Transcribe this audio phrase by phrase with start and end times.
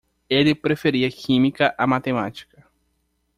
[0.27, 2.65] Ele preferia química a matemática